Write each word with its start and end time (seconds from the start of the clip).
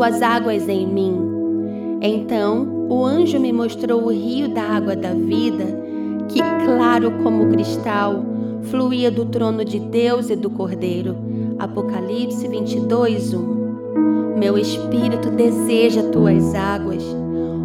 tuas 0.00 0.22
águas 0.22 0.66
em 0.66 0.86
mim. 0.86 1.98
Então 2.00 2.86
o 2.88 3.04
anjo 3.04 3.38
me 3.38 3.52
mostrou 3.52 4.04
o 4.04 4.10
rio 4.10 4.48
da 4.48 4.62
água 4.62 4.96
da 4.96 5.12
vida, 5.12 5.66
que, 6.26 6.38
claro 6.64 7.10
como 7.22 7.50
cristal, 7.50 8.24
fluía 8.62 9.10
do 9.10 9.26
trono 9.26 9.62
de 9.62 9.78
Deus 9.78 10.30
e 10.30 10.36
do 10.36 10.48
Cordeiro. 10.48 11.14
Apocalipse 11.58 12.48
22, 12.48 13.34
1. 13.34 14.36
Meu 14.38 14.56
espírito 14.56 15.28
deseja 15.28 16.04
tuas 16.04 16.54
águas. 16.54 17.04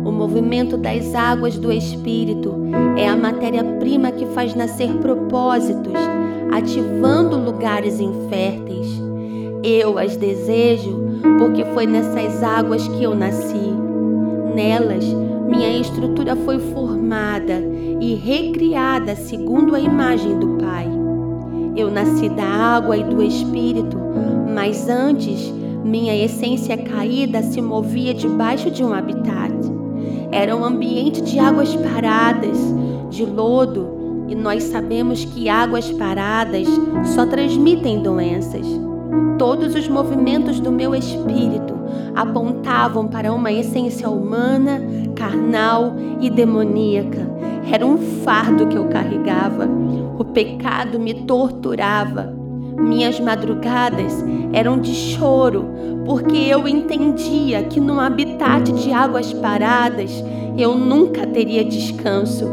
O 0.03 0.11
movimento 0.11 0.75
das 0.75 1.15
águas 1.15 1.57
do 1.57 1.71
espírito 1.71 2.53
é 2.97 3.07
a 3.07 3.15
matéria-prima 3.15 4.11
que 4.11 4.25
faz 4.25 4.53
nascer 4.53 4.91
propósitos, 4.95 5.93
ativando 6.51 7.37
lugares 7.37 8.01
inférteis. 8.01 9.14
Eu 9.67 9.97
as 9.97 10.15
desejo 10.15 10.95
porque 11.39 11.65
foi 11.65 11.87
nessas 11.87 12.43
águas 12.43 12.87
que 12.87 13.03
eu 13.03 13.15
nasci. 13.15 13.73
Nelas, 14.53 15.03
minha 15.49 15.75
estrutura 15.79 16.35
foi 16.35 16.59
formada 16.59 17.63
e 17.99 18.13
recriada 18.13 19.15
segundo 19.15 19.73
a 19.73 19.79
imagem 19.79 20.37
do 20.37 20.49
Pai. 20.59 20.87
Eu 21.75 21.89
nasci 21.89 22.29
da 22.29 22.45
água 22.45 22.95
e 22.95 23.05
do 23.05 23.23
Espírito, 23.23 23.97
mas 24.53 24.87
antes 24.87 25.51
minha 25.83 26.15
essência 26.15 26.77
caída 26.77 27.41
se 27.41 27.59
movia 27.59 28.13
debaixo 28.13 28.69
de 28.69 28.83
um 28.83 28.93
habitat. 28.93 29.51
Era 30.31 30.55
um 30.55 30.63
ambiente 30.63 31.21
de 31.21 31.39
águas 31.39 31.75
paradas, 31.75 32.59
de 33.09 33.25
lodo, 33.25 34.27
e 34.27 34.35
nós 34.35 34.61
sabemos 34.61 35.25
que 35.25 35.49
águas 35.49 35.91
paradas 35.91 36.67
só 37.15 37.25
transmitem 37.25 38.03
doenças. 38.03 38.85
Todos 39.37 39.75
os 39.75 39.87
movimentos 39.89 40.61
do 40.61 40.71
meu 40.71 40.95
espírito 40.95 41.75
apontavam 42.15 43.05
para 43.07 43.33
uma 43.33 43.51
essência 43.51 44.09
humana, 44.09 44.81
carnal 45.13 45.93
e 46.21 46.29
demoníaca. 46.29 47.29
Era 47.69 47.85
um 47.85 47.97
fardo 48.23 48.67
que 48.67 48.77
eu 48.77 48.85
carregava. 48.87 49.67
O 50.17 50.23
pecado 50.23 50.97
me 50.97 51.13
torturava. 51.13 52.33
Minhas 52.77 53.19
madrugadas 53.19 54.23
eram 54.53 54.79
de 54.79 54.93
choro, 54.93 55.65
porque 56.05 56.37
eu 56.37 56.65
entendia 56.65 57.63
que 57.63 57.81
num 57.81 57.99
habitat 57.99 58.71
de 58.71 58.93
águas 58.93 59.33
paradas 59.33 60.23
eu 60.57 60.77
nunca 60.77 61.27
teria 61.27 61.65
descanso. 61.65 62.45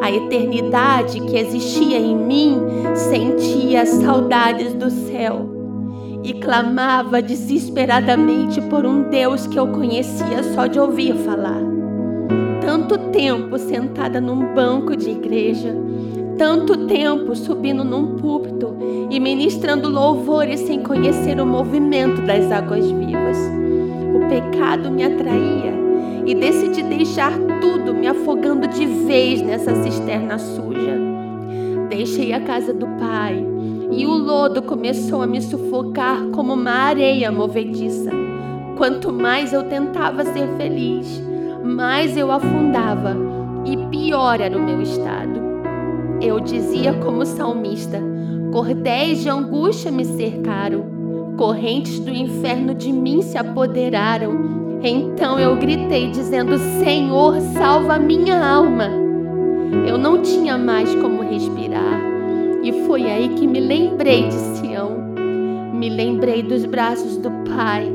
A 0.00 0.10
eternidade 0.10 1.20
que 1.20 1.36
existia 1.36 1.98
em 1.98 2.16
mim 2.16 2.58
sentia 2.94 3.84
saudades 3.84 4.72
do 4.74 4.90
céu 4.90 5.53
e 6.24 6.32
clamava 6.32 7.20
desesperadamente 7.20 8.58
por 8.62 8.86
um 8.86 9.10
Deus 9.10 9.46
que 9.46 9.58
eu 9.58 9.68
conhecia 9.68 10.42
só 10.54 10.66
de 10.66 10.80
ouvir 10.80 11.14
falar. 11.16 11.60
Tanto 12.62 12.96
tempo 13.10 13.58
sentada 13.58 14.22
num 14.22 14.54
banco 14.54 14.96
de 14.96 15.10
igreja, 15.10 15.76
tanto 16.38 16.86
tempo 16.86 17.36
subindo 17.36 17.84
num 17.84 18.16
púlpito 18.16 18.74
e 19.10 19.20
ministrando 19.20 19.86
louvores 19.90 20.60
sem 20.60 20.82
conhecer 20.82 21.38
o 21.38 21.46
movimento 21.46 22.22
das 22.22 22.50
águas 22.50 22.90
vivas. 22.90 23.36
O 24.14 24.26
pecado 24.26 24.90
me 24.90 25.04
atraía 25.04 25.74
e 26.24 26.34
decidi 26.34 26.82
deixar 26.84 27.32
tudo 27.60 27.92
me 27.92 28.06
afogando 28.06 28.66
de 28.66 28.86
vez 28.86 29.42
nessa 29.42 29.74
cisterna 29.82 30.38
suja. 30.38 31.13
Deixei 31.96 32.32
a 32.32 32.40
casa 32.40 32.74
do 32.74 32.88
pai 32.98 33.40
e 33.92 34.04
o 34.04 34.10
lodo 34.10 34.60
começou 34.62 35.22
a 35.22 35.28
me 35.28 35.40
sufocar 35.40 36.26
como 36.32 36.54
uma 36.54 36.72
areia 36.72 37.30
movediça. 37.30 38.10
Quanto 38.76 39.12
mais 39.12 39.52
eu 39.52 39.62
tentava 39.62 40.24
ser 40.24 40.48
feliz, 40.56 41.22
mais 41.62 42.16
eu 42.16 42.32
afundava 42.32 43.16
e 43.64 43.76
pior 43.96 44.40
era 44.40 44.58
o 44.58 44.60
meu 44.60 44.82
estado. 44.82 45.40
Eu 46.20 46.40
dizia 46.40 46.94
como 46.94 47.24
salmista: 47.24 48.02
cordéis 48.50 49.22
de 49.22 49.28
angústia 49.28 49.92
me 49.92 50.04
cercaram, 50.04 51.36
correntes 51.36 52.00
do 52.00 52.10
inferno 52.10 52.74
de 52.74 52.90
mim 52.90 53.22
se 53.22 53.38
apoderaram. 53.38 54.80
Então 54.82 55.38
eu 55.38 55.54
gritei, 55.54 56.10
dizendo: 56.10 56.58
Senhor, 56.82 57.40
salva 57.40 58.00
minha 58.00 58.44
alma. 58.44 59.03
Eu 59.86 59.98
não 59.98 60.22
tinha 60.22 60.56
mais 60.56 60.94
como 60.94 61.22
respirar 61.22 62.00
e 62.62 62.86
foi 62.86 63.04
aí 63.04 63.28
que 63.30 63.46
me 63.46 63.60
lembrei 63.60 64.28
de 64.28 64.34
Sião, 64.34 64.92
me 65.74 65.90
lembrei 65.90 66.42
dos 66.42 66.64
braços 66.64 67.18
do 67.18 67.30
Pai 67.54 67.92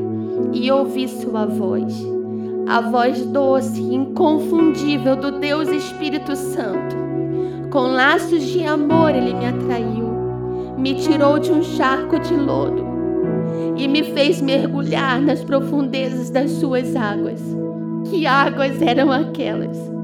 e 0.52 0.70
ouvi 0.70 1.08
sua 1.08 1.44
voz, 1.46 1.92
a 2.68 2.80
voz 2.80 3.24
doce 3.26 3.80
e 3.80 3.94
inconfundível 3.94 5.16
do 5.16 5.40
Deus 5.40 5.68
Espírito 5.68 6.36
Santo. 6.36 6.96
Com 7.70 7.92
laços 7.92 8.42
de 8.44 8.64
amor 8.64 9.14
ele 9.14 9.34
me 9.34 9.46
atraiu, 9.46 10.08
me 10.78 10.94
tirou 10.94 11.38
de 11.38 11.50
um 11.50 11.62
charco 11.62 12.18
de 12.20 12.34
lodo 12.34 12.84
e 13.76 13.88
me 13.88 14.04
fez 14.04 14.40
mergulhar 14.40 15.20
nas 15.20 15.42
profundezas 15.42 16.30
das 16.30 16.50
suas 16.50 16.94
águas. 16.94 17.40
Que 18.08 18.26
águas 18.26 18.80
eram 18.80 19.10
aquelas? 19.10 19.99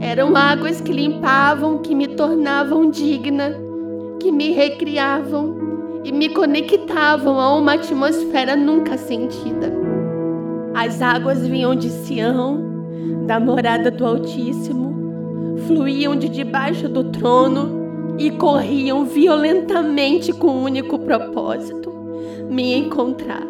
Eram 0.00 0.36
águas 0.36 0.80
que 0.80 0.92
limpavam, 0.92 1.78
que 1.78 1.94
me 1.94 2.08
tornavam 2.08 2.90
digna 2.90 3.66
que 4.26 4.32
me 4.32 4.50
recriavam 4.50 6.02
e 6.04 6.10
me 6.10 6.28
conectavam 6.28 7.38
a 7.40 7.56
uma 7.56 7.74
atmosfera 7.74 8.56
nunca 8.56 8.98
sentida. 8.98 9.72
As 10.74 11.00
águas 11.00 11.46
vinham 11.46 11.76
de 11.76 11.88
Sião, 11.88 12.60
da 13.26 13.38
morada 13.38 13.88
do 13.88 14.04
Altíssimo, 14.04 15.56
fluíam 15.66 16.16
de 16.16 16.28
debaixo 16.28 16.88
do 16.88 17.04
trono 17.04 18.16
e 18.18 18.32
corriam 18.32 19.04
violentamente 19.04 20.32
com 20.32 20.48
um 20.48 20.64
único 20.64 20.98
propósito: 20.98 21.92
me 22.50 22.74
encontrar. 22.74 23.46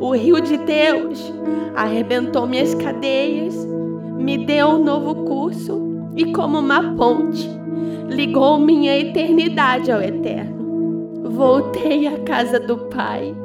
O 0.00 0.12
rio 0.12 0.40
de 0.40 0.56
Deus 0.56 1.32
arrebentou 1.74 2.46
minhas 2.46 2.74
cadeias, 2.74 3.54
me 4.24 4.38
deu 4.38 4.68
um 4.68 4.82
novo 4.82 5.14
curso 5.26 6.10
e, 6.16 6.32
como 6.32 6.58
uma 6.58 6.94
ponte, 6.94 7.46
ligou 8.08 8.58
minha 8.58 8.96
eternidade 8.98 9.92
ao 9.92 10.00
eterno. 10.00 11.20
Voltei 11.30 12.06
à 12.06 12.18
casa 12.20 12.58
do 12.58 12.78
Pai. 12.88 13.36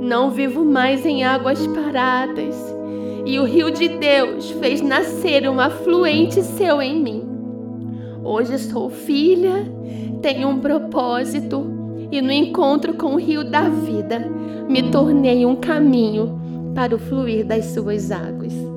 Não 0.00 0.30
vivo 0.30 0.64
mais 0.64 1.04
em 1.04 1.22
águas 1.22 1.66
paradas. 1.66 2.56
E 3.26 3.38
o 3.38 3.44
rio 3.44 3.70
de 3.70 3.88
Deus 3.88 4.50
fez 4.52 4.80
nascer 4.80 5.46
um 5.46 5.60
afluente 5.60 6.42
seu 6.42 6.80
em 6.80 7.02
mim. 7.02 7.22
Hoje 8.24 8.58
sou 8.58 8.88
filha, 8.88 9.70
tenho 10.22 10.48
um 10.48 10.60
propósito 10.60 11.66
e 12.10 12.22
no 12.22 12.32
encontro 12.32 12.94
com 12.94 13.14
o 13.14 13.18
rio 13.18 13.44
da 13.44 13.68
vida 13.68 14.30
me 14.66 14.90
tornei 14.90 15.44
um 15.44 15.56
caminho 15.56 16.40
para 16.74 16.94
o 16.94 16.98
fluir 16.98 17.44
das 17.44 17.66
suas 17.66 18.10
águas. 18.10 18.75